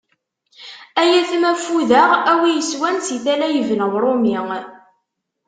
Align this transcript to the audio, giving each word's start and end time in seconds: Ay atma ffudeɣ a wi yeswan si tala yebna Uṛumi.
Ay 1.01 1.11
atma 1.19 1.51
ffudeɣ 1.61 2.09
a 2.31 2.33
wi 2.39 2.49
yeswan 2.57 2.97
si 3.07 3.17
tala 3.25 3.47
yebna 3.49 3.85
Uṛumi. 3.95 4.37